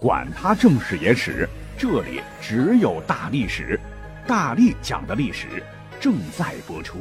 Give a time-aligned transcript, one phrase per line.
[0.00, 1.48] 管他正史野史。
[1.76, 3.78] 这里只有大历史，
[4.26, 5.62] 大力讲的历史
[6.00, 6.98] 正在播出。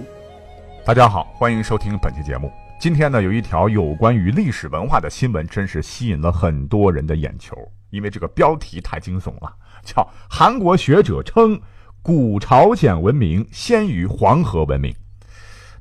[0.83, 2.51] 大家好，欢迎收听本期节目。
[2.79, 7.55] 今天呢，有一条有关于历史文化的新闻，真是吸引了很多人的眼球，
[7.91, 11.59] 因为这个标题太惊悚了，叫“韩国学者称
[12.01, 14.95] 古朝鲜文明先于黄河文明”。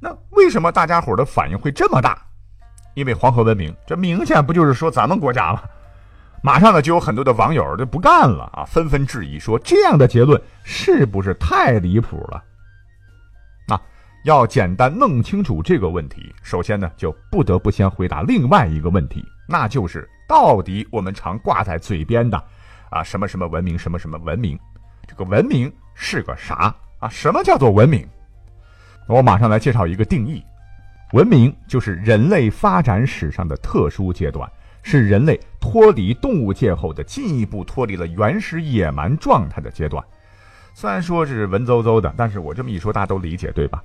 [0.01, 2.19] 那为什么大家伙的反应会这么大？
[2.95, 5.63] 因为黄河文明，这明显不就是说咱们国家吗？
[6.47, 12.41] 马上呢，就有很多的网友就不干了啊，纷纷质疑说这样的结论是不是太离谱了？
[13.67, 13.77] 那
[14.23, 22.41] 要简单弄清楚这个问题，首先呢，就不得不先回答另外一个问题，那就是到底我们常挂在嘴边的
[22.91, 24.57] 啊什么什么文明，什么什么文明，
[25.09, 27.09] 这个文明是个啥啊？
[27.09, 28.07] 什么叫做文明？
[29.09, 30.41] 我马上来介绍一个定义：
[31.13, 34.49] 文明就是人类发展史上的特殊阶段。
[34.89, 40.01] 是人类脱离动物界后的进一步脱离了原始野蛮状态的阶段。
[40.75, 43.83] 虽然说是文绉绉的，但是我这么一说，大家都理解，对吧？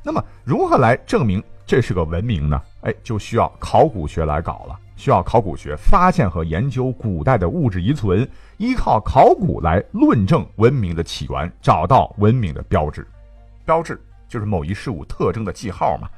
[0.00, 2.62] 那么，如何来证明这是个文明呢？
[2.82, 4.78] 哎，就需要考古学来搞了。
[4.94, 13.04] 需要考古学发现和研究古代的物质遗存，依靠考古来论证文明的起源，找到文明的标志。
[13.64, 16.08] 标志就是某一事物特征的记号嘛。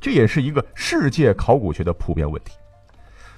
[0.00, 2.52] 这也是一个世界考古学的普遍问题。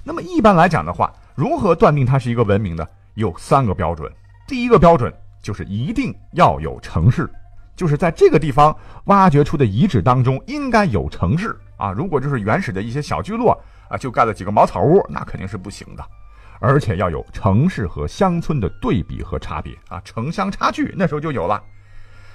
[0.07, 2.87] 那么一般来讲的话，如何断定它是一个文明呢？
[3.15, 4.09] 有三个标准。
[4.47, 5.13] 第一个标准
[5.43, 7.29] 就是一定要有城市，
[7.75, 8.75] 就是在这个地方
[9.07, 11.91] 挖掘出的遗址当中应该有城市啊。
[11.91, 16.05] 如果就是原始的一些小聚落啊，就盖了几个茅草屋，那肯定是不行的。
[16.61, 21.61] 而且要有城市和乡村的对比和差别啊，城乡差距那时候就有了。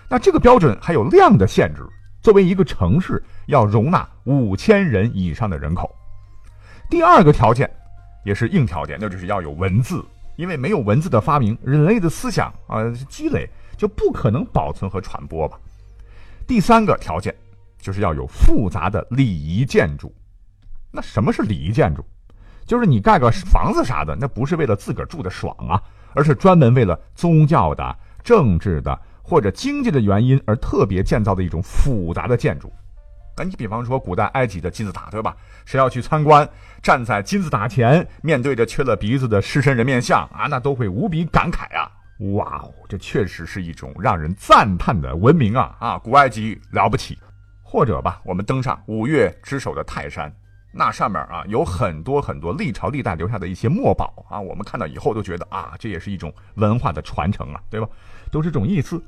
[0.09, 1.87] 那这个标准还有量的限制，
[2.21, 5.89] 作为一个城市要容纳五千人以上的人口。
[6.91, 7.71] 第二个条件，
[8.25, 10.03] 也是硬条件，那就是要有文字，
[10.35, 15.57] 因为没有文字的发明，人类的思想啊积累就不可能保存和传播吧。
[16.45, 17.33] 第三个条件，
[17.79, 20.13] 就是要有复杂的礼仪建筑。
[20.91, 22.03] 那什么是礼仪建筑？
[22.65, 25.81] 就是你盖个房子啥的，那不是为了自个儿住的爽啊，
[26.13, 32.69] 而是专门为了宗教的、政治的或者经济的原因而特别建造的一种复杂的建筑。
[33.37, 35.35] 那你比方说古代埃及的金字塔，对吧？
[35.65, 36.47] 谁要去参观，
[36.81, 41.89] 站在金字塔前，面对着缺了鼻子的狮身人面像啊，那都会无比感慨啊！
[42.33, 45.75] 哇哦，这确实是一种让人赞叹的文明啊！
[45.79, 47.17] 啊，古埃及了不起。
[47.63, 50.31] 或者吧，我们登上五岳之首的泰山，
[50.73, 57.87] 那上面啊有很多很多历朝历代留下的一些墨宝啊，我们看到以后都觉得啊，这也是一种文化的传承啊，对吧？
[58.29, 59.01] 都是这种意思。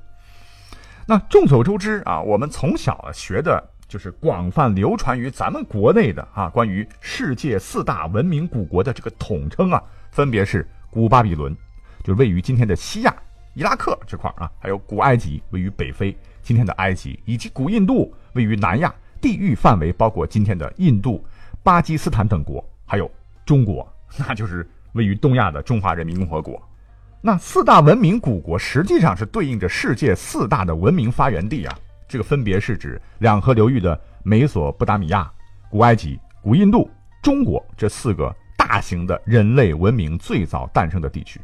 [1.05, 3.71] 那众所周知啊，我们从小学的。
[3.87, 11.55] 就是广泛流传于咱们国内的啊，关于世界四大文明古国的这个统称啊，分别是古巴比伦，
[12.03, 13.15] 就位于今天的西亚、
[13.53, 21.23] 伊拉克这块啊，还有古埃及位于北非，今天的埃及，以及古印度位于南亚，地域范围包括今天的印度、
[21.61, 23.09] 巴基斯坦等国，还有
[23.45, 26.61] 中国， 那就是位于东亚的中华人民共和国。
[27.21, 31.79] 那四大文明古国实际上是对应着世界四大的文明发源地啊。
[32.13, 35.31] 这个分别是指两河流域的美索不达米亚、
[35.67, 36.87] 古埃及、古印度、
[37.23, 41.41] 中国这四个大型的人类文明最早诞生的地区。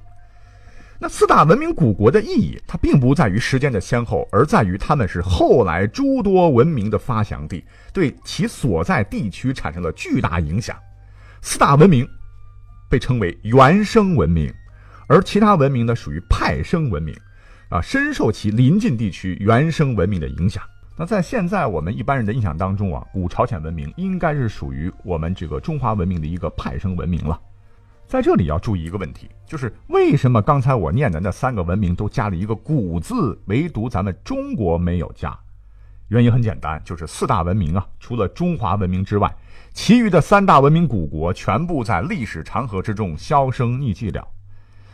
[0.99, 10.77] 那四大文明古国的意义，它并不在于时间的先后，而在于他们是后来诸多文明的发祥地，对其所在地区产生了巨大影响。
[11.41, 12.07] 四大文明
[12.87, 14.53] 被称为原生文明，
[15.07, 17.19] 而其他文明呢属于派生文明。
[17.69, 20.63] 啊，深受其邻近地区原生文明的影响。
[20.97, 27.39] 那在现在我们一般人的印象当中啊，古朝鲜文明应该是属于我们这个中华文明的一个派生文明了。
[28.07, 35.37] 在这里要注意一个问题，就是为什么刚才我念的那三个文明都加了一个“古”字，唯独咱们中国没有加？
[36.07, 39.31] 原因很简单，就是四大文明啊，除了中华文明之外，
[39.73, 44.27] 其余的三大文明古国全部在历史长河之中销声匿迹了。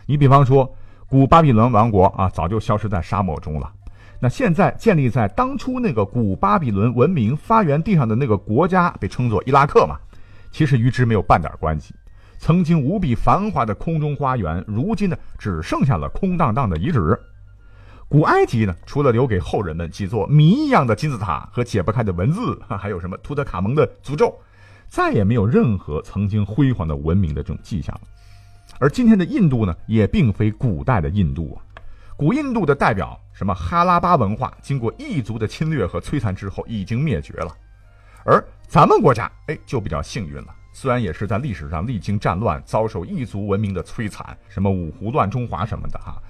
[0.05, 0.75] 你比方说。
[1.07, 3.71] 古巴比伦王国啊，早就消失在沙漠中了。
[4.19, 9.97] 那现在建立在当初那个古巴比伦文明发源地上的那个国家，被称作伊拉克嘛，
[10.51, 11.93] 其实与之没有半点关系。
[12.37, 17.19] 曾经无比繁华的空中花园，如今呢，只剩下了空荡荡的遗址。
[18.07, 24.33] 古埃及呢，除了留给后人们几座谜一样的金字塔和解不开的文字，还有什么图特卡蒙的诅咒，
[24.87, 28.01] 再也没有任何曾经辉煌的文明的这种迹象了。
[28.79, 31.63] 而今天的印度呢，也并非古代的印度啊。
[32.17, 37.55] 古印度的代表什么哈拉巴文化，经过异族的侵略和摧残之后，已经灭绝了。
[38.23, 40.47] 而咱们国家，哎，就比较幸运了。
[40.73, 46.21] 虽然也是在历史上历经战乱，遭受异族文明的摧残，什么五胡乱中华什么的哈，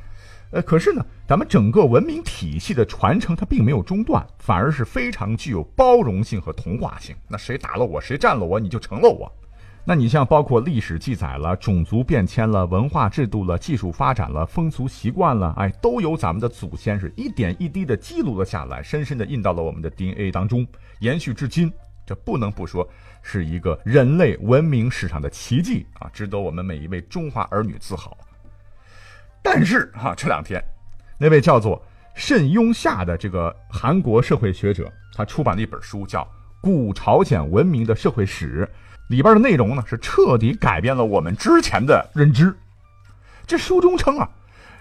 [0.52, 7.16] 呃，可是呢，咱们整个文明体系的传承它并没有中断，反而是非常具有包容性和同化性。
[7.28, 9.32] 那谁打了我，谁占了我，你就成了我。
[9.88, 20.66] 那你像包括历史记载了、种族变迁了、文化制度了、技术发展了、风俗习惯了，哎，都由咱们的祖先是一点一滴的记录了下来，深深的印到了我们的 DNA 当中，
[21.00, 21.72] 延续至今。
[22.04, 22.88] 这不能不说
[23.22, 28.18] 是一个人类文明史上的奇迹啊，值得我们每一位中华儿女自豪。
[29.44, 30.60] 但是哈，这两天
[31.20, 31.80] 那位叫做
[32.16, 36.22] 慎雍夏的这个韩国社会学者，他出版了一本书，叫
[36.60, 38.68] 《古朝鲜文明的社会史》，
[39.08, 42.56] 里边的内容呢是彻底改变了我们之前的认知。
[43.48, 44.30] 这书中称啊，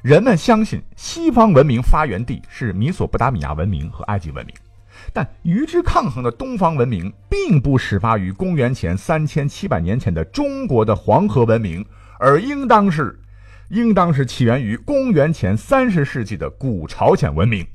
[0.03, 4.55] 人们相信西方文明发源地是米索不达米亚文明和埃及文明。
[5.12, 11.85] 但与之抗衡的东方文明，并不始发于公元前三千七百年前的中国的黄河文明，
[12.19, 13.19] 而应当是，
[13.69, 17.67] 应当是起源于公元前三十世纪的古朝鲜文明。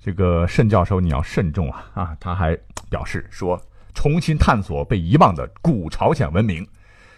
[0.00, 2.16] 这个慎教授你要慎重啊啊！
[2.20, 2.56] 他还
[2.88, 3.60] 表示说，
[3.98, 6.64] 重新探索被遗忘的古朝鲜文明，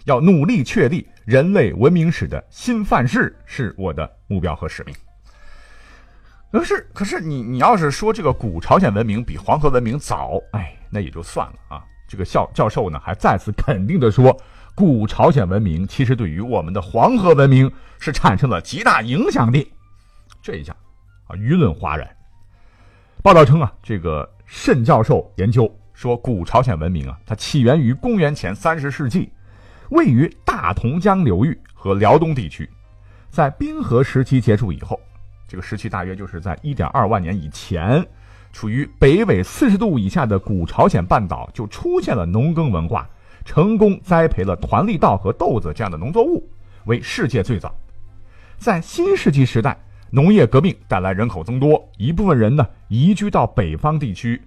[0.07, 4.95] 要努力确立人类文明史的新范式，是我的目标和使命。
[6.51, 11.85] 可是，可是你你要是说这个古朝鲜文明比黄河文明早，哎，那也就算了啊。
[12.09, 14.35] 这个教教授呢还再次肯定的说，
[14.75, 19.71] 古朝鲜文明其实对于我们的黄河文明是产生了极大影响的。
[20.41, 20.75] 这一下
[21.27, 22.09] 啊，舆论哗然。
[23.23, 29.29] 报道称啊，这个慎教授研究说，古朝鲜文明啊，它起源于公元前三十世纪，
[29.91, 32.67] 位于大同江流域和辽东地区，
[33.29, 34.99] 在冰河时期结束以后。
[35.47, 38.03] 这个时期大约就是在一点二万年以前，
[38.51, 43.07] 处于北纬四十度以下的古朝鲜半岛就出现了农耕文化，
[43.45, 46.49] 成功栽培了团粒稻和豆子这样的农作物，
[46.87, 47.75] 为世界最早。
[48.57, 54.41] 在新世纪时代，农业革命带来人口增多，一部分人呢移居到北方地区，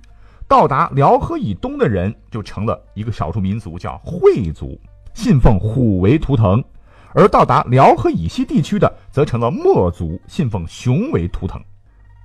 [0.48, 4.80] 到达辽河以东的人就成了一个少数民族，叫惠族，
[5.13, 6.63] 信奉虎为图腾。
[7.16, 11.62] 而到达辽河以西地区的，则成了墨族，信奉熊为图腾。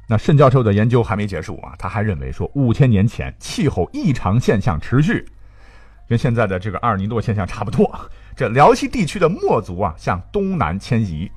[0.09, 5.26] 那慎教授的研究还没结束啊，他还认为说，五千年前气候异常现象持续，
[6.09, 7.91] 跟现在的这个阿尔尼诺现象差不多。
[8.35, 11.31] 这辽西地区的墨族啊，向东南迁移，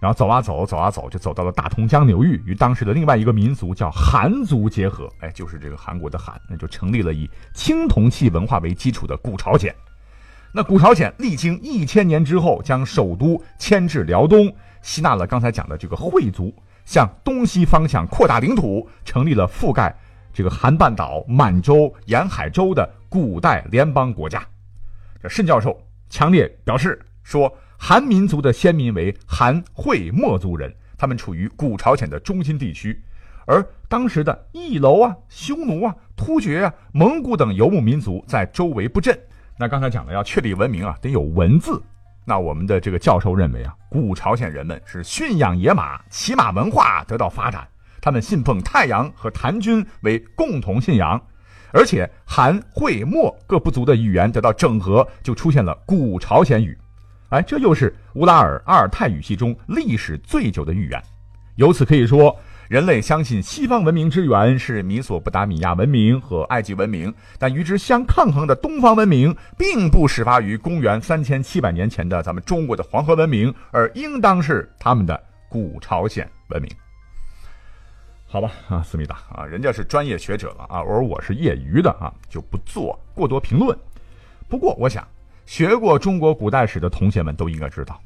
[0.00, 9.74] 然后走啊走，走啊走，就走到了大同江流域，与当时的另外一个民族叫韩族结合，哎，就是这个韩国的韩，那就成立了以青铜器文化为基础的古朝鲜。
[10.52, 14.50] 那古朝鲜历经一千年之后，将首都迁至辽东，
[14.82, 16.54] 吸纳了刚才讲的这个惠族，
[16.84, 19.94] 向东西方向扩大领土，成立了覆盖
[20.32, 24.46] 这个韩半岛、满洲、沿海州的古代联邦国家。
[25.20, 25.76] 这慎教授
[26.08, 33.00] 强烈表示说，韩民族的先民为韩惠墨族人，他们处于古朝鲜的中心地区，
[33.46, 39.18] 而当时的义楼啊、匈奴啊、突厥啊、蒙古等游牧民族在周围布阵。
[39.56, 41.80] 那刚才讲了，要确立文明啊，得有文字。
[42.24, 47.66] 那我们的这个教授认为啊，古朝鲜人们是驯养野马、骑马文化得到发展，
[48.02, 51.18] 他们信奉太阳和檀君为共同信仰，
[51.72, 56.76] 而且韩、惠、墨各部族的语言得到整合，就出现了古朝鲜语。
[57.30, 61.02] 哎，这又是乌拉尔阿尔泰语系中历史最久的语言。
[61.56, 62.36] 由此可以说。
[62.68, 75.18] 人类相信西方文明之源是米索不达米亚文明和埃及文明，但与之相抗衡的东方文明并不始发于公元三千七百年前的咱们中国的黄河文明，而应当是他们的
[75.48, 76.70] 古朝鲜文明。
[78.26, 83.74] 好吧，啊，思密达啊，人家是专业学者了啊，而我是业余的啊，就不做过多评论。
[84.46, 85.08] 不过，我想
[85.48, 87.98] 学过中国古代史的同学们都应该知道，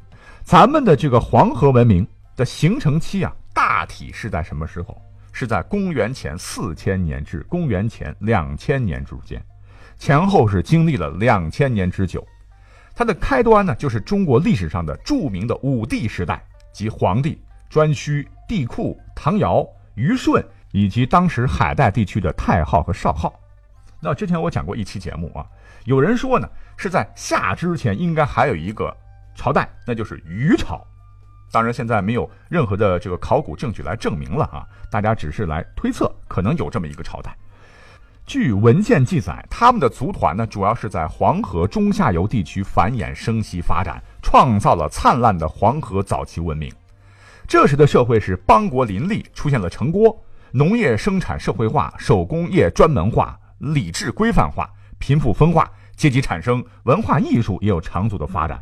[0.44, 2.06] 咱们的这个黄河文明
[2.36, 3.34] 的形成期啊。
[3.52, 4.96] 大体是在什么时候？
[5.32, 9.44] 是在公元前四千年至公元前两千年之间，
[9.98, 12.24] 前后是经历了两千年之久。
[12.94, 16.40] 它的开端呢，就是中国历史上的著名的五帝时代，
[16.72, 23.34] 即黄帝、颛顼、帝喾、唐尧、虞舜，以及当时海带地区的太昊和少昊。
[24.04, 25.46] 那之前我讲过一期节目啊，
[25.84, 28.92] 有人说呢，是在夏之前应该还有一个
[29.36, 30.84] 朝代，那就是虞朝。
[31.52, 37.32] 当然，现在没有任何的这个考古证据来证明了啊，大家只是来推测，可能有这么一个朝代。
[38.26, 46.72] 据文献记载，他们的族团呢，主要是在黄河中下游地区繁衍生息发展，创造了灿烂的黄河早期文明。
[47.46, 58.60] 这时的社会是邦国林立，出现了城郭，农业生产社会化，手工业专门化，礼制规范化，贫富分化，阶级产生，文化艺术也有长足的发展。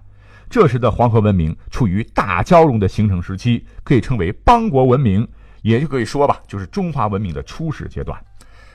[0.51, 5.27] 这时的黄河文明处于大交融的形成时期，可以称为邦国文明，
[5.63, 8.23] 也就可以说吧，就是中华文明的初始阶段。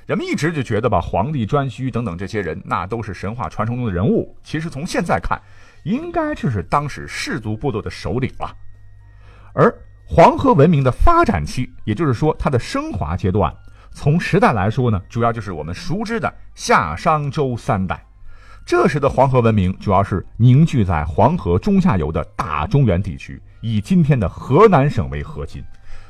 [0.08, 4.36] 人们一直就觉得吧，皇帝颛顼等等这些人，那都是神话传说中的人物。
[4.44, 5.40] 其实从现在看，
[5.84, 8.56] 应该就是当时氏族部落的首领了。
[9.54, 9.72] 而
[10.08, 13.56] 黄河文明的发展期，也就是说它的升华阶段，
[13.96, 18.06] 从时代来说呢，主要就是我们熟知的夏商周三代。
[18.66, 25.64] 这时的黄河文明主要是凝聚在黄河中下游的大中原地区，以今天的河南省为核心。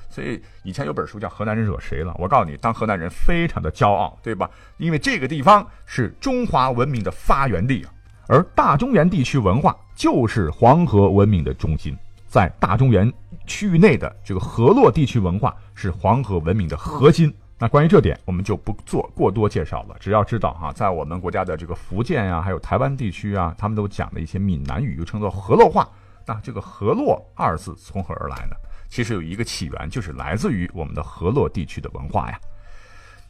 [0.09, 4.49] 所以以前有本书叫《河南人惹谁了》，我告诉你，当河南人非常的骄傲，对吧？
[4.77, 7.93] 因为这个地方是中华文明的发源地啊，
[8.27, 11.95] 而大中原地区文化就是黄河文明的中心，
[12.27, 13.11] 在大中原
[13.45, 17.31] 区域内的这个河洛地区文化是黄河文明的核心。
[17.57, 25.88] 那关于这点，我们就不做过多介绍了，只要知道哈，在我们国家的这个福建呀，还有台湾地区啊，他们都讲的一些闽南语，又称作河洛话。
[26.25, 28.55] 那这个河洛二字从何而来呢？
[28.89, 32.39] 其实有一个起源，就是来自于我们的河洛地区的文化呀。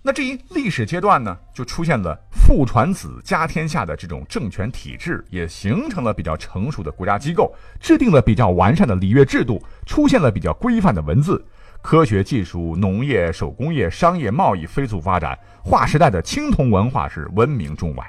[0.08, 11.44] 那这一历史阶段呢，就出现了父传子家天下的这种政权体制，也形成了比较成熟的国家机构，制定了比较完善的礼乐制度，出现了比较规范的文字，
[11.82, 18.06] 科学技术、农业、手工业、商业贸易飞速发展，划时代的青铜文化是闻名中外。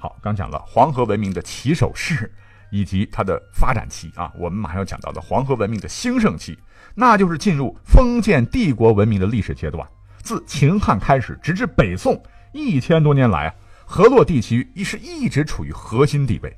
[0.00, 2.32] 好，刚讲了黄河文明的起手式
[2.70, 6.58] 以及它的发展期啊，我们马上要讲到的黄河文明的兴盛期。
[6.94, 9.86] 那就是进入封建帝国文明的历史阶段，
[10.28, 13.54] 自秦汉开始，直至北宋一千多年来啊，
[13.86, 16.54] 河洛地区一是一直处于核心地位，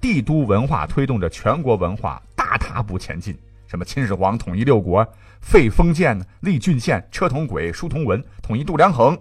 [0.00, 3.36] 帝都文化推动着全国文化大踏步前进。
[3.66, 5.04] 什么秦始皇统一六国，
[5.40, 9.18] 废封建，立郡县，车同轨，书同文，统一度量衡，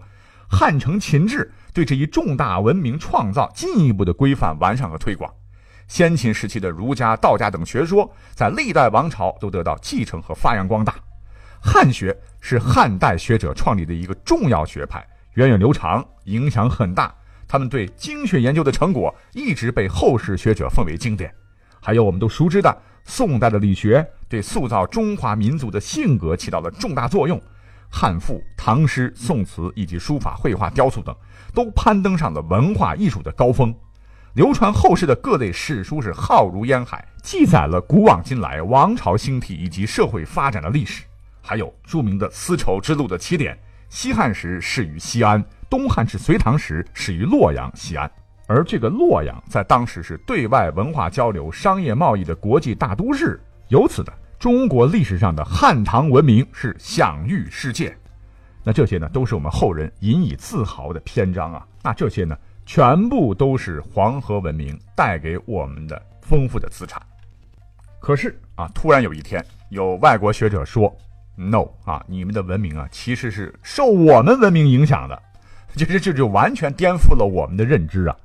[0.47, 5.33] 汉承秦制，对这一重大文明创造进一步的规范、完善和推广。
[5.87, 10.93] 先秦时期的儒家、道家等学说，在历代王朝都得到继承和发扬光大。
[11.61, 17.13] 汉学是汉代学者创立的一个重要学派，源远流长，影响很大。
[17.47, 21.33] 他们对经学研究的成果，一直被后世学者奉为经典。
[21.81, 27.41] 还有我们都熟知的宋代的理学，对塑造中华民族的性格起到了重大作用。
[27.89, 31.15] 汉赋、唐诗、宋词以及书法、绘画、雕塑等，
[31.53, 33.73] 都攀登上了文化艺术的高峰。
[34.33, 41.03] 流传后世的各类史书是浩如烟海，记载了古往今来王朝兴替以及社会发展的历史。
[41.47, 48.11] 还有著名的丝绸之路的起点，西汉时始于西安，东汉至隋唐时始于洛阳、西安。
[48.47, 53.39] 而这个洛阳在当时是对外文化交流、商业贸易的国际大都市，
[53.69, 57.97] 由此呢，中国历史上的汉唐文明是享誉世界。
[58.61, 61.65] 那这些呢，都是我们后人引以自豪的篇章啊。
[61.81, 62.37] 那这些呢？
[62.65, 67.01] 全部都是黄河文明带给我们的丰富的资产。
[68.01, 70.93] 可是啊，突然有一天，有外国学者说
[71.37, 75.21] ：“No 啊，你们的文明啊，其实是受我们文明影响的。
[75.77, 78.15] ”就是这就完全颠覆了我们的认知啊！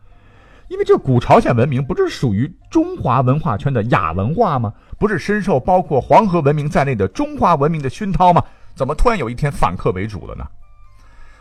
[0.68, 4.72] 因为这古朝鲜文明不是属于中华文化圈的亚文化吗？
[4.98, 8.42] 不是深受包括黄河文明在内的中华文明的熏陶吗？
[8.74, 10.48] 怎么突然有一天反客为主了呢？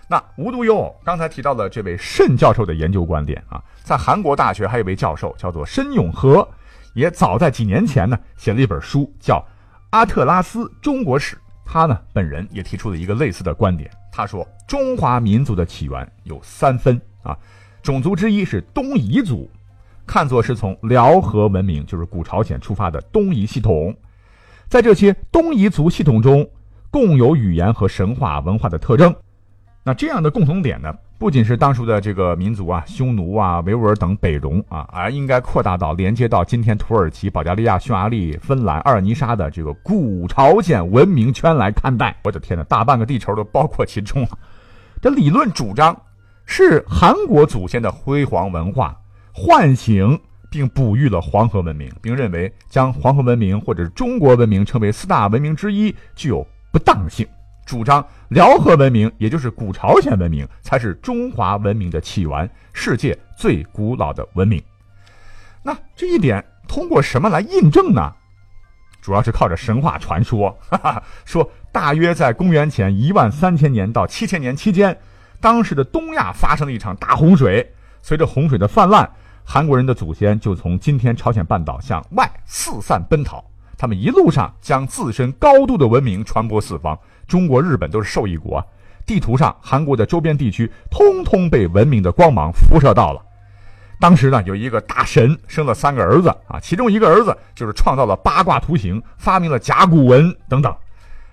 [0.10, 6.46] 那无独有偶，刚才提到的这位慎教授的研究观点啊，在韩国大学还有一位教授叫做申永和，
[6.94, 9.36] 也早在几年前呢写了一本书叫
[9.92, 11.36] 《阿特拉斯中国史》。
[11.66, 17.38] 他呢本人也提出了一个类似的观点，他说中华民族的起源有三分啊，
[17.82, 19.50] 种族之一是东夷族，
[20.06, 23.96] 看作是从辽河文明，就是古朝鲜出发的东夷系统，
[24.68, 26.48] 在这些东夷族系统中，
[26.90, 29.16] 共有语言和神话文化的特征。
[29.84, 42.16] 那这样的共同点呢，不仅是当初的这个民族啊，匈奴啊、维吾尔等北戎啊，而应该扩大到连接到今天土耳其、保加利亚、匈牙利、芬兰、阿尔尼沙的这个古朝鲜文明圈来看待。
[42.24, 44.28] 我的天呐，大半个地球都包括其中。
[45.02, 46.00] 这理论主张
[46.46, 48.96] 是韩国祖先的辉煌文化
[49.34, 50.20] 唤醒
[50.52, 57.26] 并哺育了黄河文明，并认为将黄河文明或者中国文明称为四大文明之一具有不当性。
[57.72, 64.62] 主张辽河文明，也就是古朝鲜文明，才是中华文明的起源，世界最古老的文明。
[65.64, 68.14] 那这一点通过什么来印证呢？
[69.02, 70.54] 主要是靠着神话传说，
[71.24, 75.00] 说大约在公元前一万三千年到七千年期间，
[75.40, 77.74] 当时的东亚发生了一场大洪水。
[78.02, 79.10] 随着洪水的泛滥，
[79.46, 83.42] 韩国人的祖先就从今天朝鲜半岛向外四散奔逃。
[83.78, 86.96] 他们一路上将自身高度的文明传播四方，
[87.32, 88.62] 中国、日本都是受益国。
[89.06, 93.26] 地图上，韩国的周边地区通通被文明的光芒辐射到了。
[94.02, 100.76] 当时呢，有一个大神生了三个儿子啊，其中一个儿子就是创造了八卦图形，发明了甲骨文等等。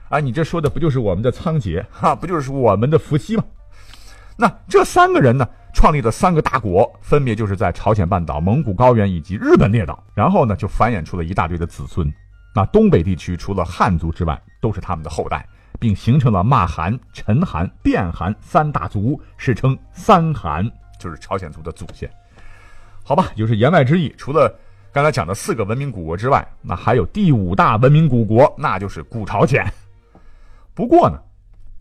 [0.09, 2.15] 啊，你这说的不就是我们的仓颉哈？
[2.15, 3.43] 不就是我们的伏羲吗？
[4.37, 12.09] 那这三个人呢，创立的三个大国，分别就是在朝鲜半岛、蒙古高原以及日本列岛，然后呢，就繁衍出了一大堆的子孙。
[12.55, 15.47] 那东北地区除了汉族之外，都是他们的后代，
[15.79, 20.69] 并形成了骂韩、陈韩、卞韩三大族，史称三韩，
[20.99, 22.11] 就是朝鲜族的祖先。
[23.05, 24.55] 好吧，就是言外之意，除了
[24.93, 29.65] 刚才讲的四个文明古国之外，那还有第五大文明古国，那就是古朝鲜。
[30.75, 31.19] 不过呢，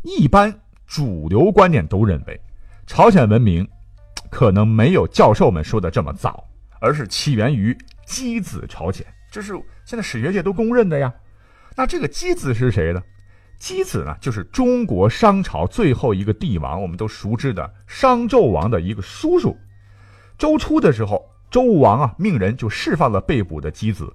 [0.04, 0.54] 一般
[0.86, 2.40] 主流观点都认为，
[2.86, 3.68] 朝鲜文明
[4.30, 6.44] 可能没有教授们说的这么早，
[6.80, 9.06] 而是起源于箕子朝鲜。
[9.30, 11.14] 这是现在史学界都公认的呀。
[11.76, 13.02] 那这个箕子是谁呢？
[13.60, 19.58] 箕子呢，就是中国商朝最后一个帝王，我们都熟知的商纣王的一个叔叔。
[20.38, 24.14] 周初的时候，周武王啊命人就释放了被捕的箕子。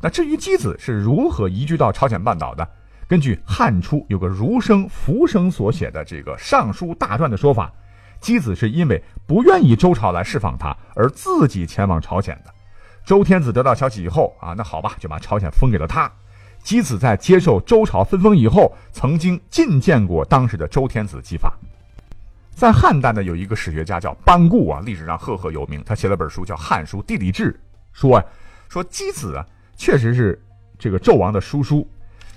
[0.00, 2.68] 那至于箕子是如何移居到朝鲜半岛的，
[3.08, 7.72] 根据汉初有个儒生浮生所写的这个《尚书大传》的说法，
[8.20, 12.52] 箕子是因为不愿意周朝来释放他，而自己前往朝鲜的。
[13.04, 16.12] 周天子得到消息以后啊，那好吧，就把朝鲜封给了他。
[16.66, 21.48] 箕子在接受周朝分封以后，曾经觐见过当时的周天子姬发。
[22.50, 25.80] 在汉代呢，有一个史学家叫班固啊，历史上赫赫有名。
[25.86, 27.52] 他写了本书叫《汉书地理志》，
[27.92, 28.24] 说啊，
[28.68, 29.46] 说箕子啊，
[29.76, 30.42] 确实是
[30.76, 31.88] 这个纣王的叔叔。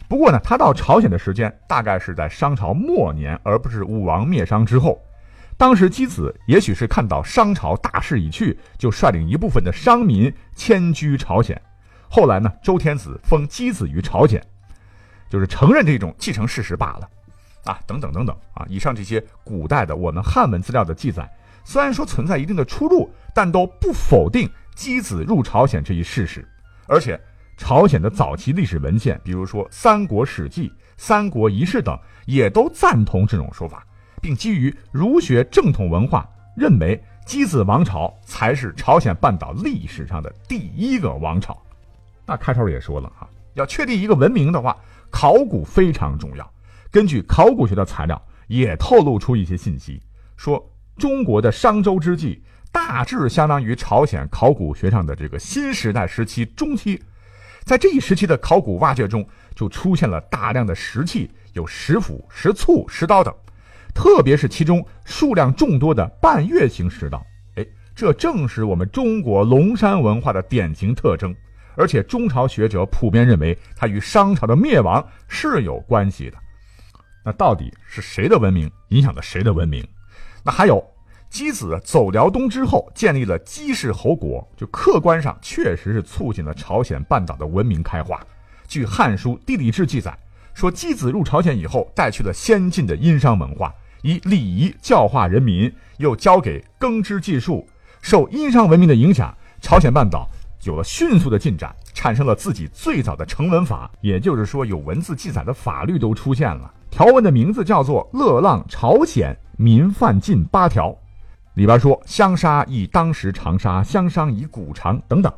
[0.07, 5.01] 不过呢，他到朝鲜的时间大概是在商朝末年，而不是武王灭商之后。
[5.57, 11.59] 当时箕子也许是看到商朝大势已去，就率领一部分的商民迁居朝鲜。
[12.09, 14.43] 后来呢，周天子封箕子于朝鲜，
[15.29, 17.09] 就是承认这种继承事实罢了。
[17.65, 18.65] 啊，等等等等啊！
[18.67, 21.29] 以上这些古代的我们汉文资料的记载，
[21.63, 26.47] 虽然说存在一定的出入，但都不否定箕子入朝鲜这一事实。
[26.87, 27.19] 而且，
[27.57, 33.85] 朝鲜的早期历史文献，比如说《三国史记》《三国仪事》等，也都赞同这种说法。
[34.21, 41.61] 并基于儒学正统文化，认为箕子王朝才是朝鲜半岛历史上的第一个王朝。
[42.29, 44.77] 那开头也说了哈，要确定一个文明的话，
[45.09, 46.53] 考古非常重要。
[46.91, 49.99] 根据考古学的材料，也透露出一些信息，
[50.37, 50.63] 说
[50.95, 57.01] 中国的商周之际，大致相当于朝鲜考古学上的这个新时代时期中期。
[57.63, 63.33] 在这一时期的考古挖掘中，就出现了大量的石器，有石斧、石锉、石刀等。
[63.95, 67.65] 特别是其中数量众多的半月形石刀，哎，
[67.95, 71.35] 这正是我们中国龙山文化的典型特征。
[71.79, 76.37] 而且中朝学者普遍认为，它与商朝的灭亡是有关系的。
[77.23, 79.81] 那到底是谁的文明影响了谁的文明？
[80.43, 80.85] 那还有，
[81.31, 88.21] 箕子走辽东之后建立了箕氏侯国，就客观上确实是促进了朝鲜半岛的文明开化。
[88.67, 90.17] 据《汉书地理志》记载。
[90.55, 97.65] 说箕子入朝鲜以后，带去了先进的殷商文化，以礼仪教化人民，又教给耕织技术。
[98.01, 100.27] 受殷商文明的影响，朝鲜半岛
[100.63, 106.73] 有了迅速的进展，产生了自己最早的成文法，也就是说，有文字记载的法律都出现了。
[106.89, 110.89] 条文的名字叫做《乐浪朝鲜民犯禁八条》，
[111.53, 115.31] 里边说相杀以当时长杀，相伤以骨偿等等，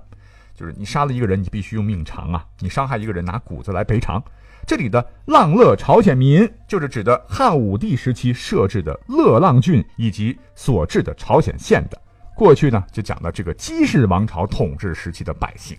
[0.55, 4.21] 就是你杀了一个人，你必须用命偿啊；你伤害一个人，拿谷子来赔偿。
[4.65, 12.01] 这里的浪乐朝鲜民，就是指的汉武帝时期设置的乐浪郡以及所治的朝鲜县的。
[12.41, 15.77] 过去呢，就讲到这个姬氏王朝统治时期的百姓。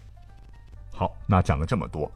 [0.93, 2.09] 好，那讲了这么多，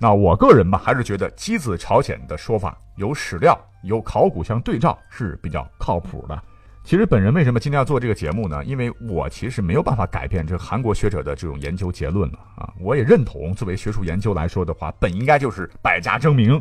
[0.00, 6.42] 那我个人吧，还是觉得箕子朝鲜的说法有史料、有考古相对照是比较靠谱的。
[6.82, 8.64] 其实本人为什么今天要做这个节目呢？
[8.64, 12.74] 因为我其实没有办法改变这韩国学者的这种研究结论了啊！
[12.80, 16.60] 我也认同，作为学术研究来说的话，本应该就是百家争鸣。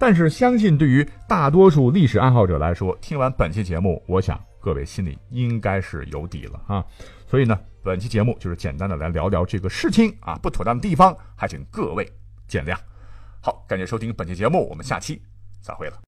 [0.00, 6.84] 但是相信对于大多数历史爱好者来说，听完本期节目，我想各位心里应该是有底了啊！
[7.26, 12.06] 所以呢，本期节目就是简单的来聊聊这个事情啊，不妥当的地方还请各位
[12.46, 12.76] 见谅。
[13.40, 15.22] 好，感谢收听本期节目，我们下期
[15.62, 15.98] 再会了。